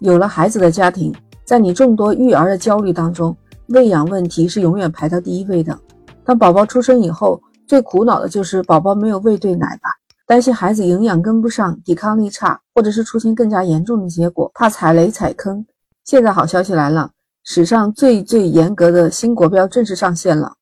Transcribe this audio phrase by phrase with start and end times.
[0.00, 1.14] 有了孩子的家庭，
[1.44, 3.36] 在你众多育儿的焦虑当中，
[3.68, 5.78] 喂养问题是永远排到第一位的。
[6.24, 9.90] 当宝宝出生以后，最苦恼的就是宝宝没有喂对奶吧，
[10.26, 15.64] 担心孩子营养跟不上，抵抗力差，或者是出现更加严重的结果，怕踩雷踩坑。
[16.04, 17.10] 现在好消息来了，
[17.44, 20.52] 史上最最严格的新国标正式上线了，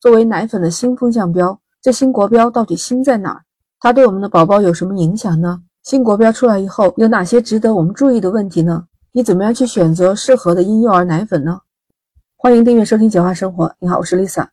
[0.00, 1.58] 作为奶粉的新风向标。
[1.80, 3.42] 这新国标到底新在哪儿？
[3.80, 5.60] 它对我们的宝宝有什么影响呢？
[5.82, 8.84] 新国标出来以后，有哪些值得我们注意的问题呢？
[9.10, 11.58] 你怎么样去选择适合的婴幼儿奶粉呢？
[12.36, 13.66] 欢迎订阅收听《简化生活》。
[13.80, 14.46] 你好，我是 Lisa。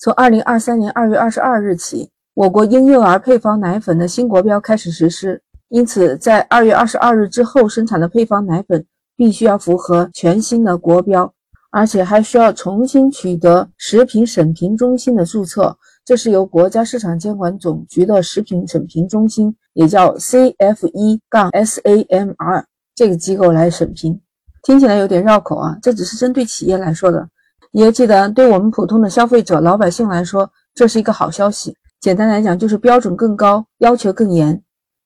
[0.00, 5.40] 从二零二三年二月二十二日起，我国婴幼儿配方奶粉的新国标开始实施。
[5.68, 8.84] 因此，在二月二十二日之后生产的配方奶粉，
[9.16, 11.32] 必须要符合全新的国标，
[11.70, 15.78] 而且还需要重新取得食品审评中心的注册。
[16.06, 24.20] 这是由国家市场监管总局的食品审评中心，也叫 CFE 杠 SAMR 这个机构来审评，
[24.62, 25.76] 听起来有点绕口啊。
[25.82, 27.28] 这只是针对企业来说的，
[27.72, 31.76] 你要记得，对我们普通的消费者、老百姓来说，这是一个好消息。
[31.98, 34.62] 简单来讲，就是标准更高，要求更严。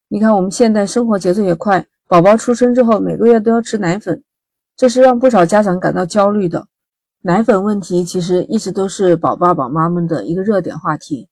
[0.08, 4.22] 你看，我们现在生活节奏也快，宝宝出生之后每个月都要吃奶粉，
[4.76, 6.66] 这是让不少家长感到焦虑的。
[7.22, 11.28] 奶粉问题其实一直都是宝爸宝妈们的一个热点话题。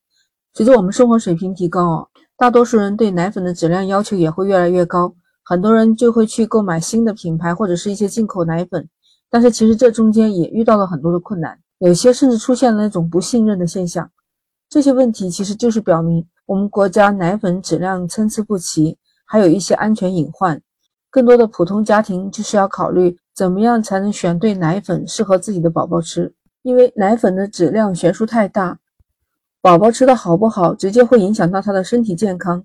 [0.53, 8.87] 随着我们生活水平提高，哦大多数人对奶粉的质量要求也会越来越高，很多人就会去购买新的品牌或者是一些进口奶粉。
[9.31, 14.11] 但是其实这中间也遇到了很多的困难，有些甚至出现了那种不信任的现象。
[14.69, 20.61] 这些问题其实就是表明我们国家奶粉质量参差不齐，还有一些安全隐患。
[21.11, 23.17] 更多的普通家庭就是要考虑。
[23.35, 26.35] 怎么样才能选对奶粉适合自己的宝宝吃？
[26.63, 28.79] 因为奶粉的质量悬殊太大，
[29.63, 32.65] 宝宝吃的好不好，直接会影响到他的身体健康。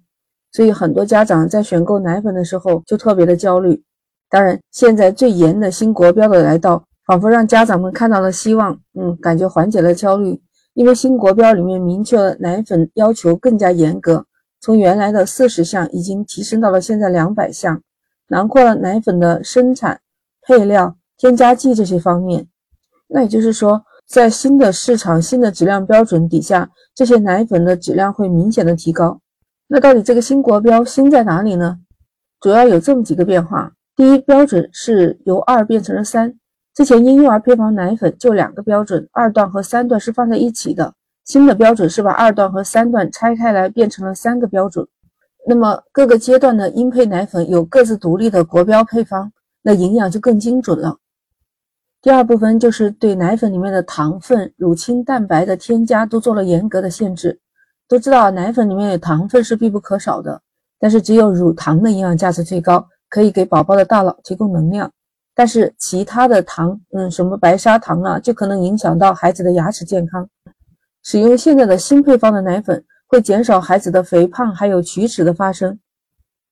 [0.52, 3.84] 所以很多家长在选购奶粉的时候就特别的焦虑。
[4.30, 10.42] 当然，现在最严的新国标的来到，仿佛让家长们看到了希望，嗯，感觉缓解了焦虑。
[10.74, 14.26] 因为新国标里面明确了奶粉要求更加严格，
[14.60, 17.80] 从原来的四十项已经提升到了现在两百项，
[18.28, 20.00] 囊括了奶粉的生产。
[20.46, 22.46] 配料、添加剂这些方面，
[23.08, 29.22] 那也就是说，在新的市场、新的质量标准底下，这些奶粉的质量会明显的提高。
[29.68, 31.80] 那到底这个新国标新在哪里呢？
[32.42, 36.38] 主要有这么几个变化：第一，标准是由二变成了三。
[36.76, 40.94] 之前婴幼儿配方奶粉就两个标准，二段和三段是放在一起的。
[41.24, 44.86] 新的标准是把二段和三段拆开来，变成了三个标准。
[45.46, 49.32] 那么各个阶段的婴配奶粉有各自独立的国标配方。
[49.66, 50.98] 那营养就更精准了。
[52.02, 57.40] 第二部分就是对奶粉里面的糖分、乳清蛋白的添加都做了严格的限制。
[57.88, 60.42] 都知道奶粉里面的糖分是必不可少的，
[60.80, 64.92] 但是只有乳糖的营养价值最高，可以给宝宝的大脑提供能量。
[65.34, 70.28] 但是其他的糖，嗯，什么白砂糖啊，就可能影响到孩子的牙齿健康。
[71.04, 72.84] 使用现在的新配方的奶粉，
[73.14, 75.78] 会减少孩子的肥胖还有龋齿的发生。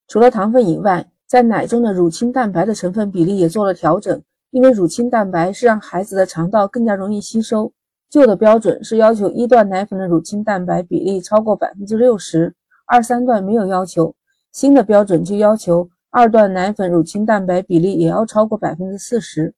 [0.08, 7.74] 除了糖分以外，在奶中的乳清蛋白的成分比例也做了调整，因为乳清蛋白是让孩子的肠道更加容易吸收。
[8.12, 12.54] 旧的标准是要求一段奶粉的乳清蛋白比例超过百分之六十，
[12.86, 14.14] 二三段没有要求。
[14.52, 19.56] 新的标准就要求二段奶粉乳清蛋白比例也要超过百分之四十。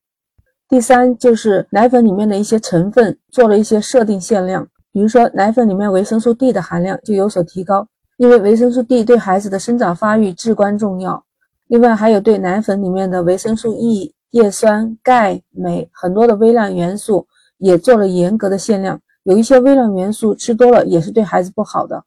[0.69, 7.87] 第三就是奶粉里面的一些成分做了一些设定限量，比如说奶粉里面维生素 D 的含量就有所提高，
[8.17, 11.25] 因为维生素 D 对孩子的生长发育至关重要。
[11.67, 17.25] 另外还有对奶粉里面的维生素 E、叶酸、钙、镁很多的微量元素
[17.57, 22.03] 也做了严格的限量，有一些微量元素吃多了也是对孩子不好的。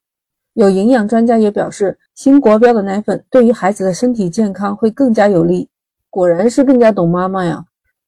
[0.55, 5.69] 有营养专家也表示，新国标的奶粉对于孩子的身体健康会更加有利。
[6.09, 7.63] 果然是更加懂妈妈呀！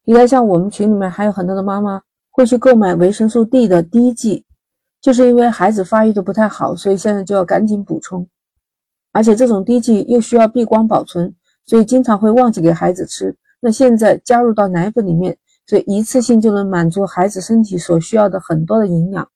[0.04, 2.00] 你看，像我们群里面还有很多的妈妈
[2.30, 4.46] 会去购买维生素 D 的滴剂，
[5.00, 8.26] 就是因为孩子发育的不太好，所以现在就要赶紧补充，
[9.12, 11.34] 而且这种滴剂又需要避光保存。
[11.66, 15.36] 所以经常会忘记给孩子吃，那现在加入到奶粉里面，
[15.66, 19.28] 所以一次性就能满足孩子身体所需要的很多的营养。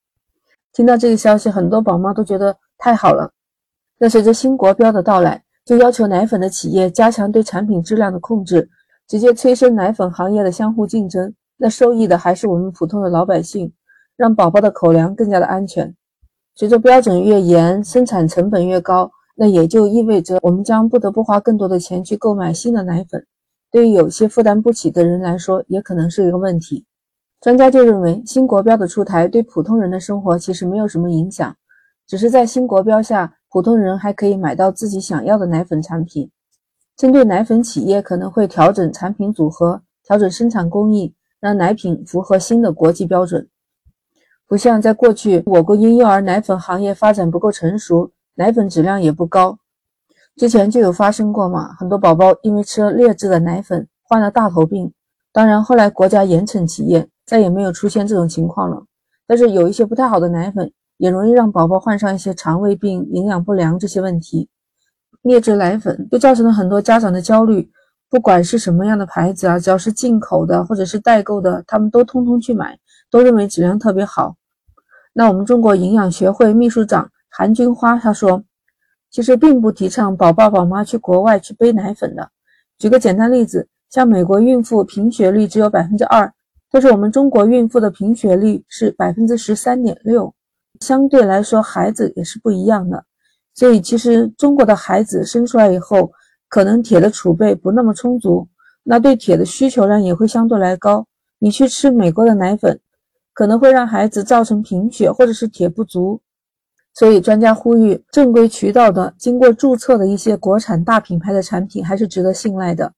[0.73, 3.31] 听到这个消息，很多宝妈都觉得太好了。
[3.99, 8.67] 那随着新国标的到来，就要求奶粉的企业加强对产品质量的控制，
[9.07, 11.35] 直接催生奶粉行业的相互竞争。
[11.59, 13.71] 那受益的还是我们普通的老百姓，
[14.17, 15.95] 让宝宝的口粮更加的安全。
[16.55, 19.11] 随着标准越严，生产成本越高。
[19.35, 23.27] 那也就意味着我们将不得不花更多的钱去购买新的奶粉，
[23.71, 26.85] 对于有些负担不起的人来说，也可能是一个问题。
[27.41, 31.57] 专家就认为，新国标的出台对普通人的生活其实没有什么影响，
[32.07, 36.31] 只是在新国标下，普通人还可以买到自己想要的奶粉产品。
[36.95, 43.49] 针对奶粉企业，可能会调整产品组合，调整生产工艺，让奶品符合新的国际标准。
[44.53, 49.57] 不像在过去，我国婴幼儿奶粉行业发展不够成熟，奶粉质量也不高。
[50.37, 54.93] 之前就有发生过嘛，很多宝宝因为吃了劣质的奶粉，患了大头病。
[55.33, 58.85] 当然，后来国家严惩企业，再也没有出现这种情况了。
[59.27, 64.51] 但是有一些不太好的奶粉，也容易让宝宝患上一些肠胃病、营养不良这些问题。
[65.23, 67.71] 劣质奶粉就造成了很多家长的焦虑，
[68.11, 72.79] 不管是什么样的牌子啊，只要是进口的或者是代购的，他们都通通去买，
[73.11, 74.37] 都认为质量特别好。
[75.13, 78.43] 那我们中国营养学会秘书长韩君花他说。
[79.11, 82.31] 其实并不提倡宝爸宝妈去国外去背奶粉的。
[82.79, 86.33] 举个简单例子，像美国孕妇贫血率只有百分之二，
[86.71, 90.35] 但是我们中国孕妇的贫血率是百分之十三点六，
[90.81, 93.05] 相对来说孩子也是不一样的。
[93.53, 96.11] 所以其实中国的孩子生出来以后，
[96.49, 98.49] 可能铁的储备不那么充足，
[98.83, 101.07] 那对铁的需求量也会相对来高。
[101.39, 102.81] 你去吃美国的奶粉，
[103.33, 106.21] 可能会让孩子造成贫血或者是铁不足。
[106.95, 112.93] 所以，专家呼吁，正规渠道的、经过注册的一些国产大品牌的产品还是值得信赖的。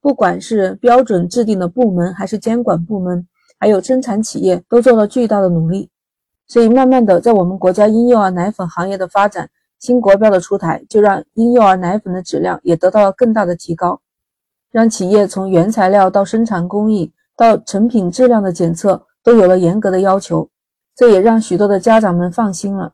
[0.00, 3.26] 不管是标准制定的部门，还是监管部门，
[3.58, 5.90] 还有生产企业，都做了巨大的努力。
[6.46, 14.00] 所以，慢慢的，在我们国家婴幼儿奶粉行业的发展，新国标的出台，就让婴幼儿奶粉的质量也得到了更大的提高，
[14.70, 20.50] 让企业从原材料到生产工艺到成品质量的检测都有了严格的要求。
[20.94, 22.92] 这也让许多的家长们放心了。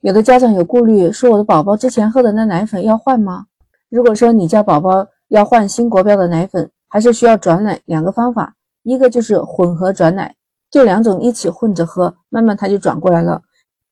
[0.00, 3.46] 有的家长有顾虑，说我的宝宝之前喝的那奶粉要换吗？
[3.88, 10.34] 如果说你家宝宝要换新国标的奶粉，还是需要转奶，两个方法，一个就是混合转奶，
[10.70, 13.42] 就两种一起混着喝，慢慢它就转过来了。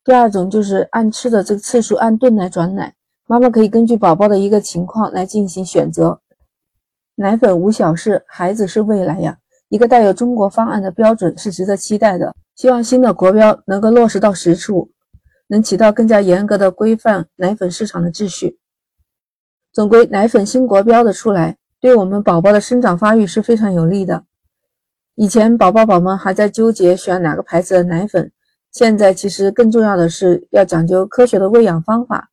[0.05, 2.95] 第二种就是按吃的这个次数按顿来转奶，
[3.27, 6.21] 妈妈可以根据宝宝的一个情况来进行选择。
[7.17, 14.91] 奶粉无小事，孩子是未来呀，一个带有中国方案的标准是值得期待的，希望新的国标能够落实到实处。
[15.49, 18.59] 能起到更加严格的规范奶粉市场的秩序。
[19.73, 24.25] 总归，奶粉新国标的出来，对我们宝宝的生长发育是非常有利的。
[25.15, 28.33] 以前宝宝宝们还在纠结选哪个牌子的奶粉，
[28.73, 32.29] 现在其实更重要的是要讲究科学的喂养方法，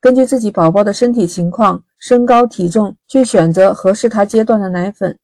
[0.00, 5.18] 根据自己宝宝的身体情况、身高体重去选择合适他阶段的奶粉。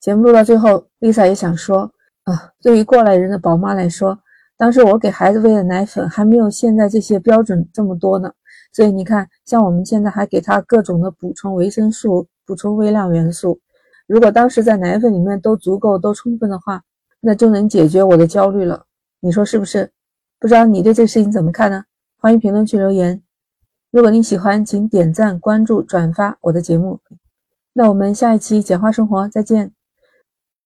[0.00, 1.90] 节目录到最后，Lisa 也想说
[2.24, 4.18] 啊，对于过来人的宝妈来说。
[4.58, 8.32] 当时我给孩子喂的奶粉还没有现在这些标准这么多呢，
[8.72, 13.60] 所以你看，像我们现在还给他各种的补充维生素、补充微量元素。
[14.06, 16.82] 如果当时在奶粉里面都足够、都充分的话，
[17.20, 18.86] 那就能解决我的焦虑了。
[19.20, 19.90] 你说是不是？
[20.38, 21.84] 不知道你对这个事情怎么看呢？
[22.18, 23.22] 欢迎评论区留言。
[23.90, 27.00] 如果你喜欢，请点赞、关注、转发我的节目。
[27.74, 29.75] 那我们下一期简化生活再见。